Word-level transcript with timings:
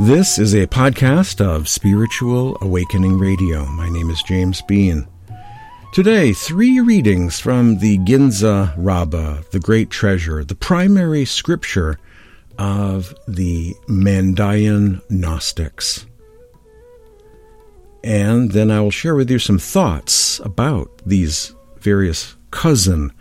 This 0.00 0.40
is 0.40 0.54
a 0.54 0.66
podcast 0.66 1.40
of 1.40 1.68
Spiritual 1.68 2.58
Awakening 2.60 3.16
Radio. 3.16 3.64
My 3.64 3.88
name 3.88 4.10
is 4.10 4.24
James 4.24 4.60
Bean. 4.60 5.06
Today, 5.92 6.32
three 6.32 6.80
readings 6.80 7.38
from 7.38 7.78
the 7.78 7.98
Ginza 7.98 8.74
Rabba, 8.76 9.44
the 9.52 9.60
Great 9.60 9.90
Treasure, 9.90 10.42
the 10.42 10.56
primary 10.56 11.24
scripture 11.24 12.00
of 12.58 13.14
the 13.28 13.72
Mandaean 13.86 15.00
Gnostics. 15.08 16.06
And 18.02 18.50
then 18.50 18.72
I 18.72 18.80
will 18.80 18.90
share 18.90 19.14
with 19.14 19.30
you 19.30 19.38
some 19.38 19.60
thoughts 19.60 20.40
about 20.40 20.90
these 21.06 21.54
various 21.78 22.34
cousin 22.50 23.12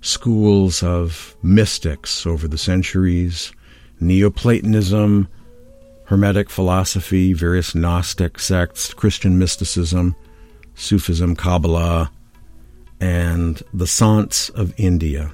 schools 0.00 0.82
of 0.82 1.36
mystics 1.42 2.26
over 2.26 2.48
the 2.48 2.58
centuries 2.58 3.52
Neoplatonism, 4.00 5.28
Hermetic 6.06 6.48
philosophy, 6.50 7.32
various 7.32 7.74
Gnostic 7.74 8.38
sects, 8.38 8.94
Christian 8.94 9.38
mysticism, 9.38 10.14
Sufism, 10.74 11.34
Kabbalah, 11.34 12.12
and 13.00 13.62
the 13.74 13.86
Sants 13.86 14.54
of 14.54 14.72
India. 14.76 15.32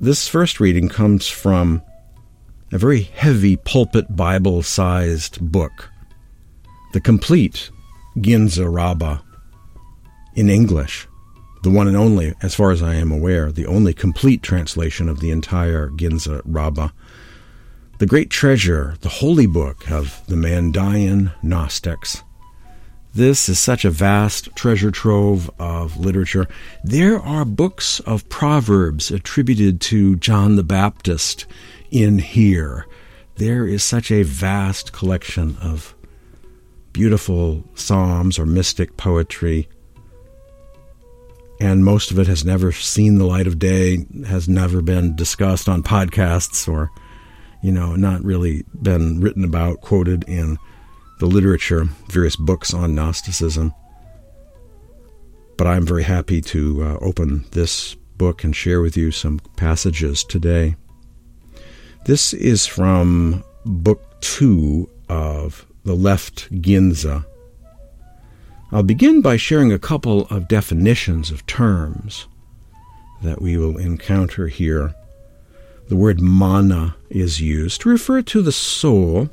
This 0.00 0.28
first 0.28 0.58
reading 0.60 0.88
comes 0.88 1.28
from 1.28 1.82
a 2.72 2.78
very 2.78 3.02
heavy 3.02 3.56
pulpit 3.56 4.14
Bible 4.14 4.62
sized 4.62 5.40
book, 5.40 5.88
the 6.92 7.00
complete 7.00 7.70
Ginza 8.16 8.72
Rabba 8.72 9.22
in 10.34 10.50
English, 10.50 11.06
the 11.62 11.70
one 11.70 11.86
and 11.86 11.96
only, 11.96 12.34
as 12.42 12.54
far 12.54 12.70
as 12.72 12.82
I 12.82 12.94
am 12.94 13.12
aware, 13.12 13.52
the 13.52 13.66
only 13.66 13.92
complete 13.92 14.42
translation 14.42 15.08
of 15.08 15.20
the 15.20 15.30
entire 15.30 15.90
Ginza 15.90 16.42
Rabba 16.44 16.92
the 17.98 18.06
great 18.06 18.30
treasure, 18.30 18.94
the 19.00 19.08
holy 19.08 19.46
book 19.46 19.90
of 19.90 20.22
the 20.28 20.36
Mandaean 20.36 21.32
Gnostics. 21.42 22.22
This 23.12 23.48
is 23.48 23.58
such 23.58 23.84
a 23.84 23.90
vast 23.90 24.54
treasure 24.54 24.92
trove 24.92 25.50
of 25.58 25.96
literature. 25.98 26.46
There 26.84 27.18
are 27.18 27.44
books 27.44 27.98
of 28.00 28.28
Proverbs 28.28 29.10
attributed 29.10 29.80
to 29.82 30.14
John 30.16 30.54
the 30.54 30.62
Baptist 30.62 31.46
in 31.90 32.20
here. 32.20 32.86
There 33.36 33.66
is 33.66 33.82
such 33.82 34.12
a 34.12 34.22
vast 34.22 34.92
collection 34.92 35.56
of 35.60 35.96
beautiful 36.92 37.64
psalms 37.74 38.38
or 38.38 38.46
mystic 38.46 38.96
poetry. 38.96 39.68
And 41.60 41.84
most 41.84 42.12
of 42.12 42.18
it 42.20 42.28
has 42.28 42.44
never 42.44 42.70
seen 42.70 43.18
the 43.18 43.26
light 43.26 43.48
of 43.48 43.58
day, 43.58 44.06
has 44.28 44.48
never 44.48 44.82
been 44.82 45.16
discussed 45.16 45.68
on 45.68 45.82
podcasts 45.82 46.68
or 46.68 46.92
you 47.62 47.72
know, 47.72 47.96
not 47.96 48.22
really 48.22 48.64
been 48.82 49.20
written 49.20 49.44
about, 49.44 49.80
quoted 49.80 50.24
in 50.28 50.58
the 51.18 51.26
literature, 51.26 51.84
various 52.08 52.36
books 52.36 52.72
on 52.72 52.94
Gnosticism. 52.94 53.74
But 55.56 55.66
I'm 55.66 55.84
very 55.84 56.04
happy 56.04 56.40
to 56.42 56.82
uh, 56.82 56.98
open 57.00 57.44
this 57.50 57.94
book 58.16 58.44
and 58.44 58.54
share 58.54 58.80
with 58.80 58.96
you 58.96 59.10
some 59.10 59.40
passages 59.56 60.22
today. 60.22 60.76
This 62.04 62.32
is 62.32 62.66
from 62.66 63.42
Book 63.64 64.20
Two 64.20 64.88
of 65.08 65.66
the 65.84 65.94
Left 65.94 66.50
Ginza. 66.62 67.24
I'll 68.70 68.82
begin 68.82 69.20
by 69.20 69.36
sharing 69.36 69.72
a 69.72 69.78
couple 69.78 70.26
of 70.26 70.46
definitions 70.46 71.30
of 71.30 71.46
terms 71.46 72.26
that 73.22 73.42
we 73.42 73.56
will 73.56 73.78
encounter 73.78 74.46
here 74.46 74.94
the 75.88 75.96
word 75.96 76.20
mana 76.20 76.96
is 77.08 77.40
used 77.40 77.80
to 77.80 77.88
refer 77.88 78.20
to 78.20 78.42
the 78.42 78.52
soul, 78.52 79.30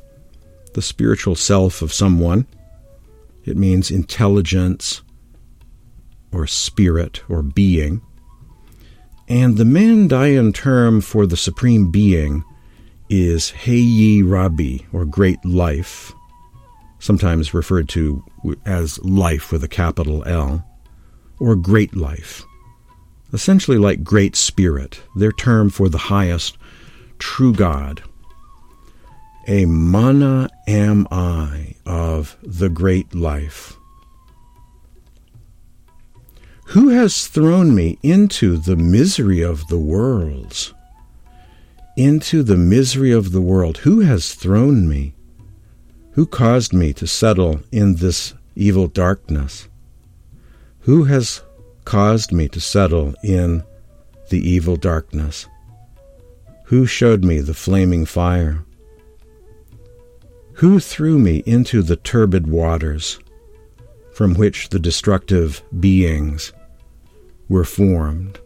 the 0.72 0.82
spiritual 0.82 1.34
self 1.34 1.82
of 1.82 1.92
someone. 1.92 2.46
It 3.44 3.56
means 3.56 3.90
intelligence 3.90 5.02
or 6.32 6.46
spirit 6.46 7.22
or 7.28 7.42
being. 7.42 8.00
And 9.28 9.58
the 9.58 9.64
Mandaean 9.64 10.54
term 10.54 11.00
for 11.00 11.26
the 11.26 11.36
supreme 11.36 11.90
being 11.90 12.42
is 13.10 13.52
Hayyi 13.64 14.22
Rabbi, 14.28 14.78
or 14.92 15.04
great 15.04 15.44
life, 15.44 16.12
sometimes 16.98 17.54
referred 17.54 17.88
to 17.90 18.24
as 18.64 18.98
life 19.04 19.52
with 19.52 19.62
a 19.62 19.68
capital 19.68 20.24
L, 20.26 20.64
or 21.38 21.54
great 21.54 21.94
life 21.94 22.45
essentially 23.36 23.76
like 23.76 24.02
Great 24.02 24.34
Spirit, 24.34 25.02
their 25.14 25.30
term 25.30 25.68
for 25.68 25.90
the 25.90 26.08
highest 26.08 26.56
true 27.18 27.52
God. 27.52 28.02
A 29.46 29.66
mana 29.66 30.48
am 30.66 31.06
I 31.10 31.74
of 31.84 32.38
the 32.42 32.70
great 32.70 33.14
life. 33.14 33.76
Who 36.68 36.88
has 36.88 37.26
thrown 37.26 37.74
me 37.74 37.98
into 38.02 38.56
the 38.56 38.74
misery 38.74 39.42
of 39.42 39.66
the 39.68 39.78
worlds? 39.78 40.72
Into 41.94 42.42
the 42.42 42.56
misery 42.56 43.12
of 43.12 43.32
the 43.32 43.42
world. 43.42 43.78
Who 43.78 44.00
has 44.00 44.34
thrown 44.34 44.88
me? 44.88 45.14
Who 46.12 46.24
caused 46.24 46.72
me 46.72 46.94
to 46.94 47.06
settle 47.06 47.60
in 47.70 47.96
this 47.96 48.32
evil 48.54 48.88
darkness? 48.88 49.68
Who 50.80 51.04
has 51.04 51.42
caused 51.86 52.32
me 52.32 52.48
to 52.48 52.60
settle 52.60 53.14
in 53.22 53.64
the 54.28 54.46
evil 54.46 54.76
darkness? 54.76 55.46
Who 56.64 56.84
showed 56.84 57.24
me 57.24 57.40
the 57.40 57.54
flaming 57.54 58.04
fire? 58.04 58.64
Who 60.54 60.80
threw 60.80 61.18
me 61.18 61.42
into 61.46 61.82
the 61.82 61.96
turbid 61.96 62.46
waters 62.46 63.18
from 64.12 64.34
which 64.34 64.68
the 64.68 64.78
destructive 64.78 65.62
beings 65.80 66.52
were 67.48 67.64
formed? 67.64 68.40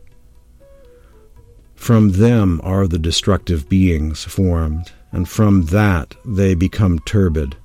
From 1.75 2.13
them 2.13 2.61
are 2.63 2.87
the 2.87 2.99
destructive 2.99 3.69
beings 3.69 4.23
formed, 4.23 4.93
and 5.13 5.27
from 5.27 5.67
that 5.67 6.15
they 6.27 6.55
become 6.55 6.99
turbid. 7.01 7.57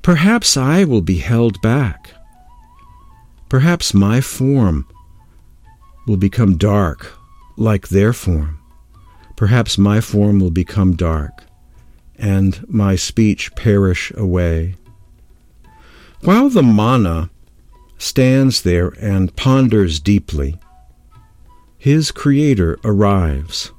Perhaps 0.00 0.56
I 0.56 0.84
will 0.84 1.02
be 1.02 1.18
held 1.18 1.60
back 1.60 2.14
Perhaps 3.48 3.94
my 3.94 4.20
form 4.20 4.86
will 6.06 6.16
become 6.16 6.56
dark 6.56 7.14
like 7.56 7.88
their 7.88 8.12
form. 8.12 8.58
Perhaps 9.36 9.78
my 9.78 10.00
form 10.00 10.40
will 10.40 10.50
become 10.50 10.96
dark, 10.96 11.44
and 12.16 12.68
my 12.68 12.96
speech 12.96 13.54
perish 13.54 14.12
away. 14.16 14.74
While 16.22 16.50
the 16.50 16.62
mana 16.62 17.30
stands 17.96 18.62
there 18.62 18.88
and 19.00 19.34
ponders 19.36 20.00
deeply, 20.00 20.58
his 21.78 22.10
Creator 22.10 22.78
arrives. 22.84 23.72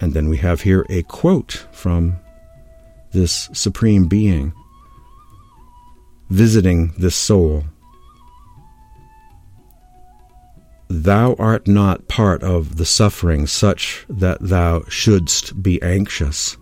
And 0.00 0.14
then 0.14 0.28
we 0.28 0.38
have 0.38 0.62
here 0.62 0.86
a 0.88 1.02
quote 1.02 1.66
from 1.72 2.16
this 3.12 3.50
Supreme 3.52 4.06
Being 4.06 4.52
visiting 6.30 6.94
this 6.96 7.14
soul. 7.14 7.64
Thou 10.94 11.36
art 11.38 11.66
not 11.66 12.06
part 12.06 12.42
of 12.42 12.76
the 12.76 12.84
suffering 12.84 13.46
such 13.46 14.04
that 14.10 14.42
thou 14.42 14.82
shouldst 14.88 15.62
be 15.62 15.80
anxious. 15.80 16.58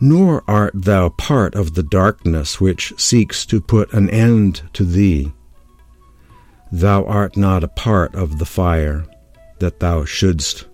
Nor 0.00 0.44
art 0.46 0.70
thou 0.72 1.08
part 1.08 1.56
of 1.56 1.74
the 1.74 1.82
darkness 1.82 2.60
which 2.60 2.92
seeks 2.96 3.44
to 3.46 3.60
put 3.60 3.92
an 3.92 4.08
end 4.08 4.62
to 4.74 4.84
thee. 4.84 5.32
Thou 6.70 7.04
art 7.06 7.36
not 7.36 7.64
a 7.64 7.68
part 7.68 8.14
of 8.14 8.38
the 8.38 8.46
fire, 8.46 9.04
that 9.58 9.80
thou 9.80 10.04
shouldst 10.04 10.66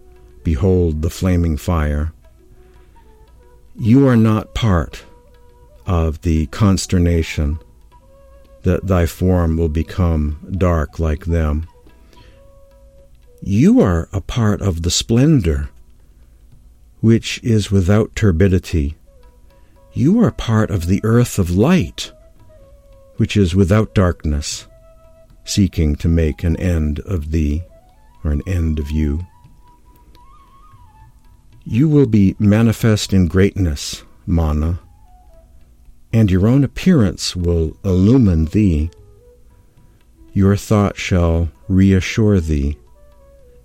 behold 0.45 1.01
the 1.01 1.09
flaming 1.09 1.57
fire. 1.57 2.13
You 3.75 4.07
are 4.07 4.19
not 4.19 4.55
part 4.55 5.03
of 5.87 6.21
the 6.21 6.45
consternation 6.49 7.59
that 8.65 8.87
thy 8.87 9.07
form 9.07 9.57
will 9.57 9.71
become 9.71 10.55
dark 10.59 10.99
like 10.99 11.25
them. 11.25 11.67
You 13.43 13.81
are 13.81 14.09
a 14.13 14.21
part 14.21 14.61
of 14.61 14.83
the 14.83 14.91
splendor 14.91 15.71
which 17.01 17.43
is 17.43 17.71
without 17.71 18.15
turbidity. 18.15 18.97
You 19.93 20.21
are 20.23 20.31
part 20.31 20.71
of 20.71 20.87
the 20.87 21.01
earth 21.03 21.39
of 21.39 21.51
light 21.51 22.13
which 23.17 23.37
is 23.37 23.55
without 23.55 23.95
darkness, 23.95 24.67
seeking 25.45 25.95
to 25.97 26.09
make 26.09 26.43
an 26.43 26.57
end 26.57 27.01
of 27.01 27.31
thee 27.31 27.63
or 28.25 28.31
an 28.31 28.43
end 28.47 28.79
of 28.79 28.91
you. 28.91 29.27
You 31.65 31.89
will 31.89 32.07
be 32.07 32.35
manifest 32.39 33.13
in 33.13 33.29
greatness, 33.29 34.03
Mana 34.27 34.81
and 36.13 36.31
your 36.31 36.47
own 36.47 36.65
appearance 36.65 37.37
will 37.37 37.77
illumine 37.85 38.47
thee. 38.47 38.91
Your 40.33 40.57
thought 40.57 40.97
shall 40.97 41.51
reassure 41.69 42.41
thee, 42.41 42.77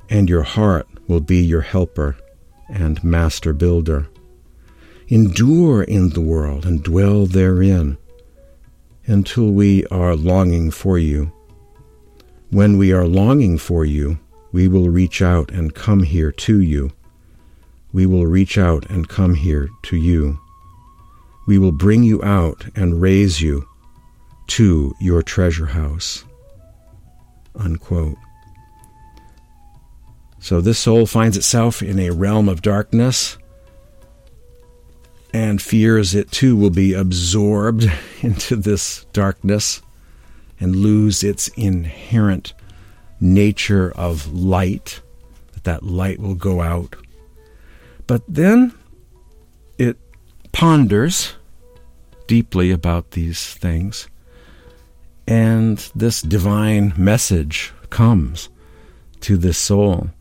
and 0.10 0.30
your 0.30 0.44
heart 0.44 0.88
will 1.07 1.19
be 1.19 1.42
your 1.42 1.62
helper 1.62 2.16
and 2.69 3.04
master 3.04 3.54
builder. 3.54 4.07
Endure 5.07 5.84
in 5.84 6.10
the 6.10 6.22
world 6.22 6.66
and 6.66 6.84
dwell 6.84 7.25
therein 7.25 7.98
until 9.06 9.52
we 9.52 9.86
are 9.88 10.16
longing 10.16 10.72
for 10.72 10.98
you. 10.98 11.31
When 12.50 12.78
we 12.78 12.92
are 12.92 13.07
longing 13.07 13.57
for 13.57 13.86
you, 13.86 14.18
we 14.52 14.68
will 14.68 14.90
reach 14.90 15.22
out 15.22 15.52
and 15.52 15.75
come 15.75 16.04
here 16.04 16.31
to 16.31 16.60
you. 16.60 16.92
We 17.94 18.06
will 18.06 18.25
reach 18.25 18.58
out 18.58 18.90
and 18.90 19.08
come 19.08 19.36
here 19.36 19.69
to 19.84 19.98
you. 19.98 20.40
We 21.48 21.60
will 21.60 21.72
bring 21.72 22.04
you 22.04 22.24
out 22.24 22.66
and 22.75 23.01
raise 23.01 23.42
you 23.42 23.68
to 24.48 24.96
your 25.00 25.22
treasure 25.22 25.68
house. 25.68 26.24
Unquote. 27.56 28.18
So 30.46 30.62
this 30.62 30.78
soul 30.78 31.08
finds 31.08 31.38
itself 31.38 31.82
in 31.82 31.98
a 31.98 32.12
realm 32.12 32.50
of 32.50 32.62
darkness 32.62 33.40
and 35.34 35.60
fears 35.60 36.14
it 36.14 36.30
too 36.30 36.56
will 36.56 36.70
be 36.70 36.94
absorbed 36.94 37.92
into 38.22 38.56
this 38.56 39.06
darkness 39.12 39.82
and 40.60 40.76
lose 40.76 41.24
its 41.24 41.48
inherent 41.58 42.54
nature 43.20 43.92
of 43.96 44.32
light, 44.32 45.02
that 45.54 45.64
that 45.64 45.82
light 45.82 46.20
will 46.20 46.36
go 46.36 46.62
out. 46.62 46.96
But 48.06 48.22
then 48.28 48.72
it 49.80 49.98
ponders 50.52 51.34
deeply 52.28 52.70
about 52.70 53.12
these 53.12 53.52
things, 53.56 54.08
and 55.28 55.80
this 55.96 56.22
divine 56.22 56.94
message 56.96 57.74
comes 57.90 58.50
to 59.22 59.38
this 59.38 59.58
soul. 59.58 60.12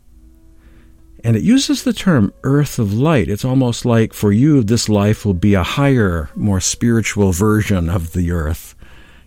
And 1.25 1.35
it 1.35 1.41
uses 1.41 1.81
the 1.81 1.91
term 1.91 2.31
earth 2.43 2.77
of 2.77 2.93
light. 2.93 3.29
It's 3.29 3.43
almost 3.43 3.83
like 3.83 4.13
for 4.13 4.31
you, 4.31 4.61
this 4.61 4.87
life 4.87 5.25
will 5.25 5.33
be 5.33 5.55
a 5.55 5.63
higher, 5.63 6.29
more 6.35 6.59
spiritual 6.59 7.31
version 7.31 7.89
of 7.89 8.13
the 8.13 8.29
earth. 8.29 8.75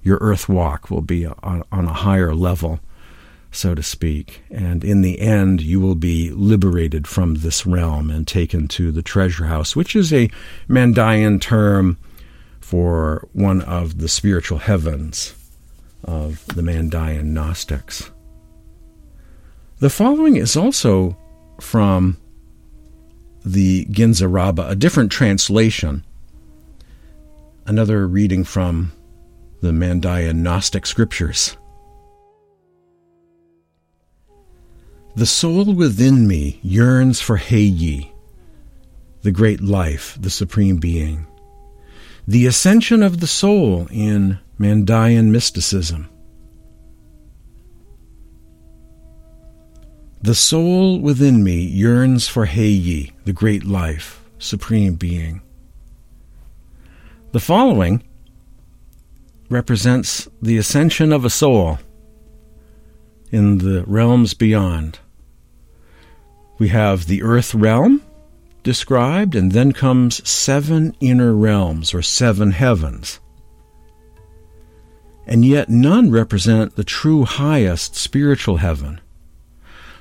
Your 0.04 0.18
earth 0.20 0.48
walk 0.48 0.92
will 0.92 1.00
be 1.00 1.26
on, 1.26 1.64
on 1.72 1.86
a 1.86 1.92
higher 1.92 2.36
level, 2.36 2.78
so 3.50 3.74
to 3.74 3.82
speak. 3.82 4.42
And 4.48 4.84
in 4.84 5.02
the 5.02 5.18
end, 5.18 5.60
you 5.60 5.80
will 5.80 5.96
be 5.96 6.30
liberated 6.30 7.08
from 7.08 7.34
this 7.34 7.66
realm 7.66 8.12
and 8.12 8.28
taken 8.28 8.68
to 8.68 8.92
the 8.92 9.02
treasure 9.02 9.46
house, 9.46 9.74
which 9.74 9.96
is 9.96 10.12
a 10.12 10.30
Mandaean 10.68 11.40
term 11.40 11.98
for 12.60 13.26
one 13.32 13.60
of 13.62 13.98
the 13.98 14.08
spiritual 14.08 14.58
heavens 14.58 15.34
of 16.04 16.46
the 16.46 16.62
Mandaean 16.62 17.32
Gnostics. 17.32 18.12
The 19.80 19.90
following 19.90 20.36
is 20.36 20.56
also 20.56 21.16
from 21.60 22.16
the 23.44 23.84
Ginza 23.86 24.30
Rabba, 24.30 24.68
a 24.68 24.76
different 24.76 25.12
translation. 25.12 26.04
Another 27.66 28.06
reading 28.06 28.44
from 28.44 28.92
the 29.60 29.72
Mandaean 29.72 30.36
Gnostic 30.36 30.86
scriptures. 30.86 31.56
The 35.16 35.26
soul 35.26 35.74
within 35.74 36.28
me 36.28 36.60
yearns 36.62 37.20
for 37.20 37.38
Hayyi, 37.38 38.10
the 39.22 39.32
great 39.32 39.60
life, 39.60 40.16
the 40.20 40.30
supreme 40.30 40.76
being, 40.76 41.26
the 42.26 42.46
ascension 42.46 43.02
of 43.02 43.20
the 43.20 43.26
soul 43.26 43.88
in 43.90 44.38
Mandaean 44.58 45.30
mysticism. 45.30 46.08
The 50.20 50.34
soul 50.34 51.00
within 51.00 51.44
me 51.44 51.60
yearns 51.60 52.26
for 52.26 52.46
Hayyi, 52.46 53.12
the 53.24 53.32
great 53.32 53.64
life, 53.64 54.20
supreme 54.38 54.94
being. 54.94 55.42
The 57.30 57.38
following 57.38 58.02
represents 59.48 60.28
the 60.42 60.58
ascension 60.58 61.12
of 61.12 61.24
a 61.24 61.30
soul 61.30 61.78
in 63.30 63.58
the 63.58 63.84
realms 63.86 64.34
beyond. 64.34 64.98
We 66.58 66.68
have 66.68 67.06
the 67.06 67.22
earth 67.22 67.54
realm 67.54 68.02
described, 68.64 69.36
and 69.36 69.52
then 69.52 69.72
comes 69.72 70.28
seven 70.28 70.96
inner 71.00 71.32
realms 71.32 71.94
or 71.94 72.02
seven 72.02 72.50
heavens. 72.50 73.20
And 75.28 75.44
yet 75.44 75.68
none 75.68 76.10
represent 76.10 76.74
the 76.74 76.82
true 76.82 77.24
highest 77.24 77.94
spiritual 77.94 78.56
heaven 78.56 79.00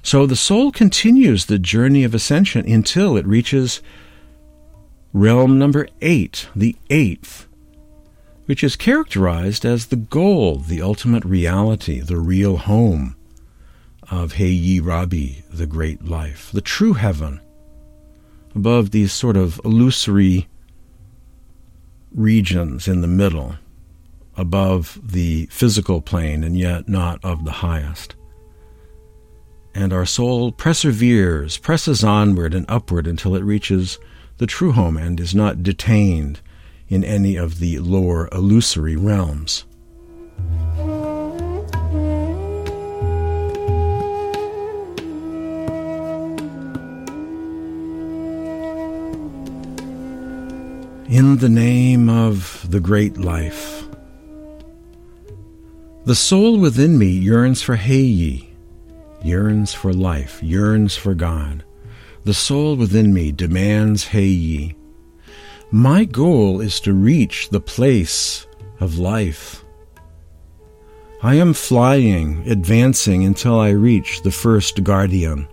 so 0.07 0.25
the 0.25 0.37
soul 0.37 0.71
continues 0.71 1.47
the 1.47 1.59
journey 1.59 2.05
of 2.05 2.15
ascension 2.15 2.65
until 2.65 3.17
it 3.17 3.27
reaches 3.27 3.81
realm 5.11 5.59
number 5.59 5.85
eight, 5.99 6.47
the 6.55 6.77
eighth, 6.89 7.45
which 8.45 8.63
is 8.63 8.77
characterized 8.77 9.65
as 9.65 9.87
the 9.87 9.97
goal, 9.97 10.59
the 10.59 10.81
ultimate 10.81 11.25
reality, 11.25 11.99
the 11.99 12.15
real 12.15 12.55
home 12.55 13.17
of 14.09 14.35
Hayyi 14.35 14.79
Rabbi, 14.81 15.41
the 15.51 15.67
great 15.67 16.05
life, 16.05 16.51
the 16.53 16.61
true 16.61 16.93
heaven, 16.93 17.41
above 18.55 18.91
these 18.91 19.11
sort 19.11 19.35
of 19.35 19.59
illusory 19.65 20.47
regions 22.15 22.87
in 22.87 23.01
the 23.01 23.07
middle, 23.07 23.57
above 24.37 25.01
the 25.03 25.47
physical 25.47 25.99
plane 25.99 26.45
and 26.45 26.57
yet 26.57 26.87
not 26.87 27.19
of 27.25 27.43
the 27.43 27.59
highest 27.59 28.15
and 29.77 29.93
our 29.93 30.07
soul 30.07 30.51
perseveres, 30.51 31.59
presses 31.59 32.03
onward 32.03 32.55
and 32.55 32.65
upward 32.67 33.05
until 33.05 33.35
it 33.35 33.43
reaches 33.43 33.99
the 34.39 34.47
true 34.47 34.71
home 34.71 34.97
and 34.97 35.19
is 35.19 35.35
not 35.35 35.61
detained 35.61 36.39
in 36.89 37.03
any 37.03 37.35
of 37.35 37.59
the 37.59 37.77
lower 37.77 38.27
illusory 38.31 38.95
realms. 38.95 39.65
In 51.07 51.37
the 51.37 51.49
name 51.49 52.09
of 52.09 52.65
the 52.67 52.79
great 52.79 53.19
life, 53.19 53.83
the 56.05 56.15
soul 56.15 56.57
within 56.57 56.97
me 56.97 57.09
yearns 57.09 57.61
for 57.61 57.77
Hayyi, 57.77 58.46
yearns 59.27 59.73
for 59.73 59.91
life, 59.93 60.41
yearns 60.41 60.95
for 60.95 61.13
God. 61.13 61.63
The 62.23 62.33
soul 62.33 62.75
within 62.77 63.13
me 63.13 63.31
demands 63.31 64.05
Hayyi. 64.05 64.75
My 65.69 66.05
goal 66.05 66.61
is 66.61 66.79
to 66.81 66.93
reach 66.93 67.49
the 67.49 67.59
place 67.59 68.47
of 68.79 68.97
life. 68.97 69.65
I 71.21 71.35
am 71.35 71.53
flying, 71.53 72.49
advancing 72.49 73.25
until 73.25 73.59
I 73.59 73.69
reach 73.71 74.21
the 74.21 74.31
first 74.31 74.83
guardian. 74.83 75.47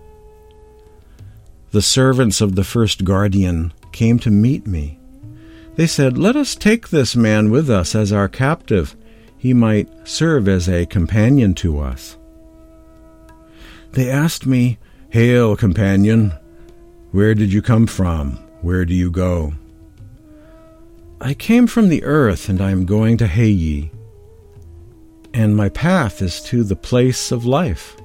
The 1.71 1.81
servants 1.81 2.39
of 2.39 2.55
the 2.55 2.63
first 2.63 3.03
guardian 3.03 3.73
came 3.91 4.19
to 4.19 4.31
meet 4.31 4.65
me. 4.65 4.99
They 5.75 5.87
said, 5.87 6.17
Let 6.17 6.37
us 6.37 6.55
take 6.55 6.89
this 6.89 7.15
man 7.15 7.49
with 7.51 7.69
us 7.69 7.95
as 7.95 8.13
our 8.13 8.29
captive. 8.29 8.95
He 9.37 9.53
might 9.53 9.89
serve 10.07 10.47
as 10.47 10.69
a 10.69 10.85
companion 10.85 11.53
to 11.55 11.79
us. 11.79 12.17
They 13.95 14.09
asked 14.09 14.45
me, 14.45 14.77
Hail, 15.09 15.55
companion, 15.55 16.33
where 17.11 17.33
did 17.33 17.53
you 17.53 17.61
come 17.61 17.87
from? 17.87 18.33
Where 18.61 18.83
do 18.83 18.93
you 18.93 19.09
go? 19.09 19.53
I 21.21 21.33
came 21.33 21.65
from 21.65 21.87
the 21.87 22.03
earth, 22.03 22.49
and 22.49 22.59
I 22.59 22.71
am 22.71 22.85
going 22.85 23.15
to 23.19 23.25
Hayyi, 23.25 23.89
and 25.33 25.55
my 25.55 25.69
path 25.69 26.21
is 26.21 26.41
to 26.43 26.65
the 26.65 26.75
place 26.75 27.31
of 27.31 27.45
life. 27.45 27.95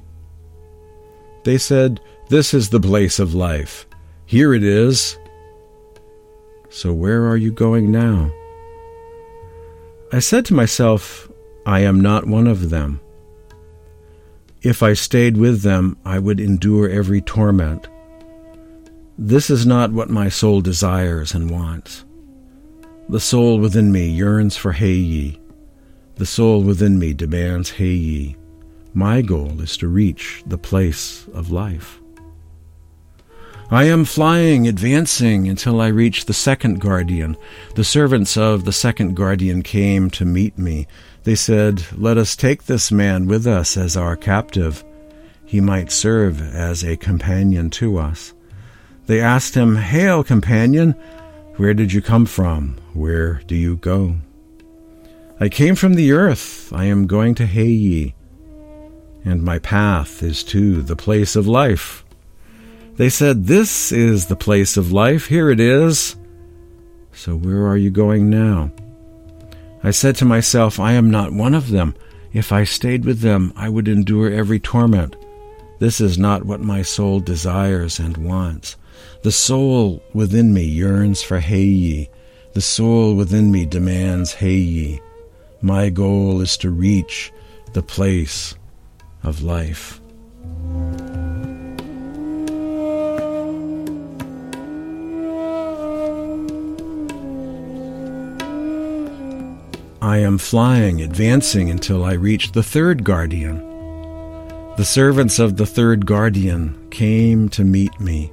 They 1.43 1.59
said, 1.59 2.01
This 2.29 2.55
is 2.55 2.71
the 2.71 2.79
place 2.79 3.19
of 3.19 3.35
life. 3.35 3.85
Here 4.27 4.55
it 4.55 4.63
is. 4.63 5.19
So 6.69 6.93
where 6.93 7.27
are 7.27 7.37
you 7.37 7.51
going 7.51 7.91
now? 7.91 8.31
I 10.13 10.21
said 10.21 10.45
to 10.47 10.55
myself, 10.55 11.29
I 11.67 11.81
am 11.81 12.01
not 12.01 12.29
one 12.29 12.47
of 12.47 12.71
them. 12.71 13.01
If 14.63 14.83
I 14.83 14.93
stayed 14.93 15.39
with 15.39 15.63
them, 15.63 15.97
I 16.05 16.19
would 16.19 16.39
endure 16.39 16.89
every 16.89 17.23
torment. 17.23 17.89
This 19.17 19.49
is 19.49 19.65
not 19.65 19.93
what 19.93 20.11
my 20.11 20.29
soul 20.29 20.61
desires 20.61 21.33
and 21.35 21.51
wants. 21.51 22.05
The 23.09 23.21
soul 23.21 23.59
within 23.59 23.91
me 23.91 24.09
yearns 24.09 24.57
for 24.57 24.75
Hayyi. 24.75 25.39
The 26.17 26.27
soul 26.27 26.63
within 26.63 26.99
me 26.99 27.15
demands 27.15 27.73
Hayyi. 27.73 28.37
My 28.93 29.23
goal 29.23 29.61
is 29.63 29.79
to 29.79 29.89
reach 29.89 30.43
the 30.47 30.59
place 30.59 31.27
of 31.33 31.51
life. 31.51 31.99
I 33.71 33.85
am 33.85 34.05
flying, 34.05 34.69
advancing 34.69 35.49
until 35.49 35.81
I 35.81 35.87
reach 35.87 36.27
the 36.27 36.35
second 36.35 36.81
guardian. 36.81 37.37
The 37.77 37.85
servants 37.85 38.37
of 38.37 38.65
the 38.65 38.73
second 38.73 39.15
guardian 39.15 39.63
came 39.63 40.11
to 40.11 40.25
meet 40.25 40.59
me. 40.59 40.87
They 41.31 41.37
said, 41.37 41.85
Let 41.97 42.19
us 42.19 42.35
take 42.35 42.65
this 42.65 42.91
man 42.91 43.29
with 43.29 43.47
us 43.47 43.77
as 43.77 43.97
our 43.97 44.17
captive. 44.17 44.83
He 45.47 45.61
might 45.61 45.93
serve 45.93 46.43
as 46.43 46.83
a 46.83 46.97
companion 46.97 47.71
to 47.79 47.99
us. 47.99 48.35
They 49.07 49.21
asked 49.21 49.55
him, 49.55 49.77
Hail, 49.77 50.25
companion! 50.25 50.91
Where 51.55 51.73
did 51.73 51.93
you 51.93 52.03
come 52.03 52.27
from? 52.27 52.79
Where 52.95 53.35
do 53.47 53.55
you 53.55 53.77
go? 53.77 54.17
I 55.39 55.49
came 55.49 55.77
from 55.77 55.95
the 55.95 56.11
earth. 56.11 56.73
I 56.73 56.87
am 56.87 57.07
going 57.07 57.37
to 57.37 57.47
Hayyi, 57.47 58.13
and 59.25 59.45
my 59.45 59.61
path 59.61 60.25
is 60.25 60.43
to 60.51 60.83
the 60.83 60.97
place 60.97 61.37
of 61.37 61.47
life. 61.47 62.05
They 62.97 63.09
said, 63.09 63.45
This 63.45 63.93
is 63.93 64.27
the 64.27 64.35
place 64.35 64.77
of 64.77 64.91
life. 64.91 65.27
Here 65.27 65.49
it 65.49 65.61
is. 65.61 66.17
So 67.13 67.37
where 67.37 67.69
are 67.69 67.77
you 67.77 67.91
going 67.91 68.31
now? 68.31 68.73
I 69.83 69.91
said 69.91 70.17
to 70.17 70.25
myself, 70.25 70.79
I 70.79 70.93
am 70.93 71.11
not 71.11 71.33
one 71.33 71.55
of 71.55 71.71
them. 71.71 71.95
If 72.33 72.53
I 72.53 72.65
stayed 72.65 73.05
with 73.05 73.21
them, 73.21 73.53
I 73.57 73.69
would 73.69 73.89
endure 73.89 74.31
every 74.31 74.61
torment. 74.61 75.17
This 75.79 76.01
is 76.01 76.19
not 76.19 76.45
what 76.45 76.61
my 76.61 76.83
soul 76.83 77.21
desires 77.21 77.99
and 77.99 78.17
wants. 78.19 78.77
The 79.23 79.33
soul 79.33 80.03
within 80.13 80.53
me 80.53 80.65
yearns 80.65 81.23
for 81.23 81.41
Hayyi. 81.41 82.09
The 82.53 82.61
soul 82.61 83.15
within 83.15 83.51
me 83.51 83.65
demands 83.65 84.35
Hayyi. 84.35 85.01
My 85.63 85.89
goal 85.89 86.41
is 86.41 86.57
to 86.59 86.71
reach 86.71 87.33
the 87.73 87.83
place 87.83 88.55
of 89.23 89.43
life. 89.43 90.01
I 100.11 100.17
am 100.17 100.39
flying, 100.39 101.03
advancing 101.03 101.71
until 101.71 102.03
I 102.03 102.15
reach 102.15 102.51
the 102.51 102.65
third 102.65 103.05
guardian. 103.05 103.59
The 104.77 104.85
servants 104.85 105.39
of 105.39 105.57
the 105.57 105.67
third 105.67 106.05
guardian 106.05 106.89
came 106.91 107.49
to 107.51 107.63
meet 107.63 108.01
me. 108.01 108.33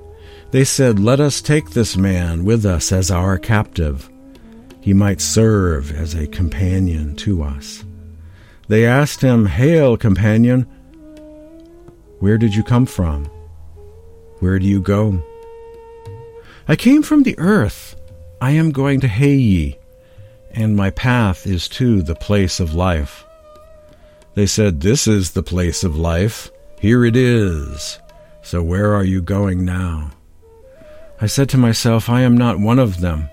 They 0.50 0.64
said, 0.64 0.98
Let 0.98 1.20
us 1.20 1.40
take 1.40 1.70
this 1.70 1.96
man 1.96 2.46
with 2.46 2.66
us 2.66 2.92
as 2.92 3.12
our 3.12 3.38
captive. 3.38 4.10
He 4.82 4.92
might 4.92 5.22
serve 5.22 5.92
as 5.92 6.16
a 6.16 6.26
companion 6.26 7.16
to 7.18 7.44
us. 7.44 7.86
They 8.68 8.88
asked 8.88 9.22
him, 9.22 9.46
Hail, 9.46 9.98
companion! 9.98 10.64
Where 12.18 12.40
did 12.40 12.56
you 12.56 12.64
come 12.64 12.88
from? 12.88 13.26
Where 14.40 14.58
do 14.58 14.66
you 14.66 14.82
go? 14.82 15.22
I 16.68 16.76
came 16.76 17.04
from 17.04 17.22
the 17.22 17.38
earth. 17.38 17.96
I 18.42 18.54
am 18.54 18.72
going 18.72 19.00
to 19.02 19.08
Hayyi, 19.08 19.78
and 20.58 20.76
my 20.76 20.90
path 20.90 21.46
is 21.46 21.68
to 21.68 22.02
the 22.02 22.16
place 22.16 22.60
of 22.60 22.74
life. 22.74 23.24
They 24.34 24.48
said, 24.48 24.82
This 24.82 25.08
is 25.08 25.32
the 25.32 25.44
place 25.44 25.84
of 25.84 25.96
life. 25.96 26.50
Here 26.80 27.06
it 27.06 27.16
is. 27.16 28.00
So 28.42 28.64
where 28.64 28.96
are 28.96 29.04
you 29.04 29.22
going 29.22 29.64
now? 29.64 30.12
I 31.22 31.28
said 31.28 31.48
to 31.50 31.60
myself, 31.60 32.10
I 32.10 32.22
am 32.22 32.36
not 32.36 32.60
one 32.60 32.80
of 32.80 33.02
them. 33.02 33.30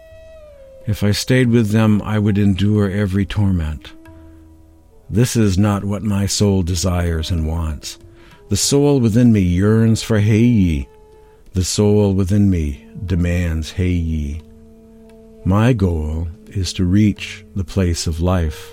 If 0.86 1.02
I 1.02 1.12
stayed 1.12 1.48
with 1.48 1.70
them, 1.70 2.02
I 2.02 2.18
would 2.18 2.36
endure 2.36 2.90
every 2.90 3.24
torment. 3.24 3.92
This 5.08 5.34
is 5.34 5.56
not 5.56 5.82
what 5.82 6.02
my 6.02 6.26
soul 6.26 6.62
desires 6.62 7.30
and 7.30 7.48
wants. 7.48 7.98
The 8.50 8.56
soul 8.56 9.00
within 9.00 9.32
me 9.32 9.40
yearns 9.40 10.02
for 10.02 10.20
Hayyi. 10.20 10.88
The 11.54 11.64
soul 11.64 12.12
within 12.12 12.50
me 12.50 12.86
demands 13.06 13.72
Hayyi. 13.72 14.42
My 15.46 15.72
goal 15.72 16.28
is 16.56 16.72
to 16.74 16.84
reach 16.84 17.44
the 17.54 17.64
place 17.64 18.06
of 18.06 18.20
life. 18.20 18.72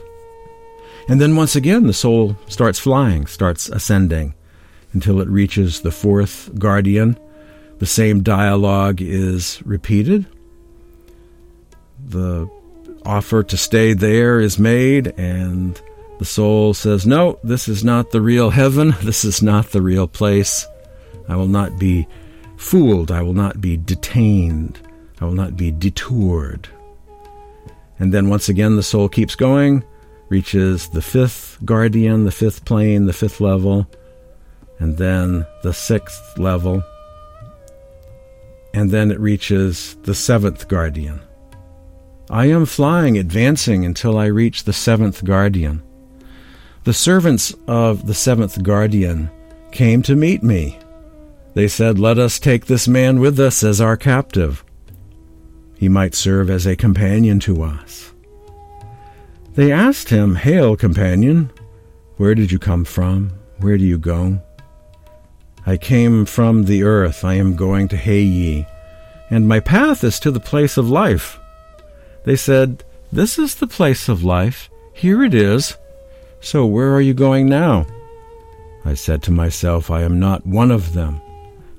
And 1.07 1.19
then 1.19 1.35
once 1.35 1.55
again, 1.55 1.87
the 1.87 1.93
soul 1.93 2.37
starts 2.47 2.79
flying, 2.79 3.25
starts 3.27 3.69
ascending, 3.69 4.33
until 4.93 5.21
it 5.21 5.27
reaches 5.27 5.81
the 5.81 5.91
fourth 5.91 6.51
guardian, 6.57 7.17
the 7.79 7.85
same 7.87 8.21
dialogue 8.21 9.01
is 9.01 9.61
repeated. 9.65 10.27
The 12.07 12.47
offer 13.03 13.41
to 13.41 13.57
stay 13.57 13.93
there 13.93 14.39
is 14.39 14.59
made, 14.59 15.07
and 15.17 15.81
the 16.19 16.25
soul 16.25 16.75
says, 16.75 17.07
No, 17.07 17.39
this 17.43 17.67
is 17.67 17.83
not 17.83 18.11
the 18.11 18.21
real 18.21 18.51
heaven. 18.51 18.93
This 19.01 19.25
is 19.25 19.41
not 19.41 19.71
the 19.71 19.81
real 19.81 20.07
place. 20.07 20.67
I 21.27 21.35
will 21.35 21.47
not 21.47 21.79
be 21.79 22.07
fooled. 22.57 23.11
I 23.11 23.23
will 23.23 23.33
not 23.33 23.59
be 23.59 23.77
detained. 23.77 24.79
I 25.19 25.25
will 25.25 25.33
not 25.33 25.57
be 25.57 25.71
detoured. 25.71 26.69
And 28.01 28.13
then 28.13 28.27
once 28.27 28.49
again, 28.49 28.75
the 28.75 28.83
soul 28.83 29.07
keeps 29.07 29.35
going, 29.35 29.85
reaches 30.27 30.89
the 30.89 31.01
fifth 31.01 31.59
guardian, 31.63 32.25
the 32.25 32.31
fifth 32.31 32.65
plane, 32.65 33.05
the 33.05 33.13
fifth 33.13 33.39
level, 33.39 33.87
and 34.79 34.97
then 34.97 35.45
the 35.63 35.73
sixth 35.73 36.37
level 36.37 36.83
and 38.73 38.89
then 38.89 39.11
it 39.11 39.19
reaches 39.19 39.95
the 40.03 40.15
seventh 40.15 40.67
guardian. 40.67 41.21
I 42.29 42.45
am 42.45 42.65
flying, 42.65 43.17
advancing 43.17 43.85
until 43.85 44.17
I 44.17 44.27
reach 44.27 44.63
the 44.63 44.73
seventh 44.73 45.23
guardian. 45.25 45.83
The 46.83 46.93
servants 46.93 47.53
of 47.67 48.07
the 48.07 48.13
seventh 48.13 48.63
guardian 48.63 49.29
came 49.71 50.01
to 50.03 50.15
meet 50.15 50.41
me. 50.41 50.79
They 51.53 51.67
said, 51.67 51.99
Let 51.99 52.17
us 52.17 52.39
take 52.39 52.65
this 52.65 52.87
man 52.87 53.19
with 53.19 53.39
us 53.39 53.63
as 53.63 53.81
our 53.81 53.97
captive. 53.97 54.63
He 55.81 55.89
might 55.89 56.13
serve 56.13 56.51
as 56.51 56.67
a 56.67 56.75
companion 56.75 57.39
to 57.39 57.63
us. 57.63 58.11
They 59.55 59.71
asked 59.71 60.09
him, 60.09 60.35
Hail, 60.35 60.75
companion, 60.75 61.49
where 62.17 62.35
did 62.35 62.51
you 62.51 62.59
come 62.59 62.85
from? 62.85 63.31
Where 63.57 63.79
do 63.79 63.83
you 63.83 63.97
go? 63.97 64.39
I 65.65 65.77
came 65.77 66.25
from 66.25 66.65
the 66.65 66.83
earth, 66.83 67.25
I 67.25 67.33
am 67.33 67.55
going 67.55 67.87
to 67.87 67.97
Hayyi, 67.97 68.67
and 69.31 69.47
my 69.47 69.59
path 69.59 70.03
is 70.03 70.19
to 70.19 70.29
the 70.29 70.39
place 70.39 70.77
of 70.77 70.87
life. 70.87 71.39
They 72.25 72.35
said, 72.35 72.83
This 73.11 73.39
is 73.39 73.55
the 73.55 73.65
place 73.65 74.07
of 74.07 74.23
life. 74.23 74.69
Here 74.93 75.23
it 75.23 75.33
is. 75.33 75.77
So 76.41 76.63
where 76.63 76.93
are 76.93 77.01
you 77.01 77.15
going 77.15 77.49
now? 77.49 77.87
I 78.85 78.93
said 78.93 79.23
to 79.23 79.31
myself, 79.31 79.89
I 79.89 80.03
am 80.03 80.19
not 80.19 80.45
one 80.45 80.69
of 80.69 80.93
them. 80.93 81.21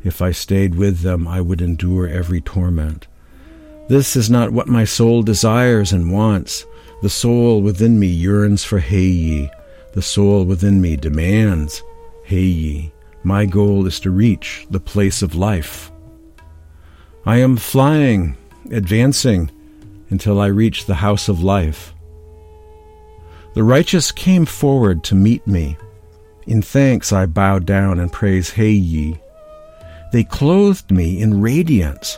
If 0.02 0.21
I 0.21 0.32
stayed 0.32 0.75
with 0.75 1.02
them, 1.02 1.28
I 1.28 1.40
would 1.40 1.62
endure 1.62 2.09
every 2.09 2.40
torment. 2.40 3.06
This 3.92 4.16
is 4.16 4.30
not 4.30 4.52
what 4.52 4.68
my 4.68 4.84
soul 4.84 5.22
desires 5.22 5.92
and 5.92 6.11
wants. 6.11 6.64
The 7.02 7.11
soul 7.11 7.61
within 7.61 8.00
me 8.00 8.06
yearns 8.06 8.64
for 8.64 8.80
Hayyi. 8.80 9.50
The 9.92 10.00
soul 10.00 10.46
within 10.46 10.80
me 10.80 10.96
demands 10.96 11.82
Hayyi. 12.26 12.90
My 13.22 13.44
goal 13.44 13.87
is 13.87 14.00
to 14.00 14.11
reach 14.11 14.66
the 14.70 14.80
place 14.80 15.20
of 15.20 15.34
life. 15.34 15.92
I 17.26 17.37
am 17.37 17.58
flying, 17.58 18.34
advancing, 18.70 19.50
until 20.08 20.40
I 20.40 20.46
reach 20.46 20.87
the 20.87 20.94
house 20.94 21.28
of 21.28 21.42
life. 21.42 21.92
The 23.52 23.62
righteous 23.62 24.11
came 24.11 24.46
forward 24.46 25.04
to 25.04 25.14
meet 25.14 25.46
me. 25.46 25.76
In 26.46 26.62
thanks 26.62 27.12
I 27.12 27.26
bowed 27.26 27.66
down 27.66 28.00
and 28.00 28.11
praise 28.11 28.52
Hayyi. 28.52 29.20
They 30.14 30.25
clothed 30.25 30.90
me 30.90 31.20
in 31.20 31.42
radiance, 31.42 32.16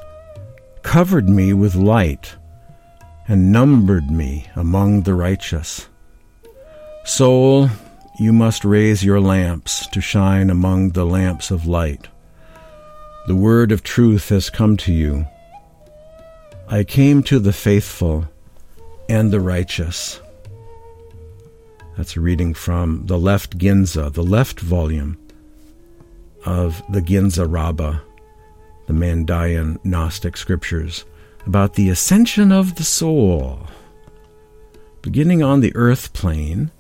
covered 0.85 1.29
me 1.29 1.53
with 1.53 1.75
light, 1.75 2.37
and 3.27 3.51
numbered 3.51 4.09
me 4.11 4.47
among 4.55 5.03
the 5.03 5.15
righteous. 5.15 5.89
Soul, 7.05 7.69
you 8.21 8.33
must 8.33 8.65
raise 8.65 9.03
your 9.03 9.21
lamps 9.21 9.89
to 9.89 10.01
shine 10.01 10.51
among 10.51 10.91
the 10.91 11.05
lamps 11.05 11.51
of 11.51 11.67
light. 11.67 12.07
The 13.27 13.35
word 13.35 13.73
of 13.73 13.83
truth 13.83 14.29
has 14.29 14.51
come 14.51 14.77
to 14.79 14.93
you. 14.93 15.27
I 16.69 16.85
came 16.85 17.23
to 17.25 17.39
the 17.41 17.53
faithful 17.53 18.29
and 19.09 19.33
the 19.33 19.41
righteous. 19.41 20.21
That's 21.97 22.17
a 22.17 22.21
reading 22.21 22.55
from 22.55 23.07
the 23.07 23.19
left 23.19 23.59
Ginza, 23.59 24.13
the 24.13 24.23
left 24.23 24.61
volume 24.61 25.19
of 26.45 26.83
the 26.91 27.01
Ginza 27.01 27.51
Rabba, 27.51 28.03
the 28.87 28.93
Mandaean 28.93 29.79
Gnostic 29.85 30.37
scriptures, 30.37 31.05
about 31.47 31.75
the 31.75 31.89
ascension 31.89 32.53
of 32.53 32.77
the 32.77 32.85
soul. 32.85 33.67
Beginning 35.03 35.43
on 35.43 35.61
the 35.61 35.75
earth 35.75 36.13
plane, 36.13 36.71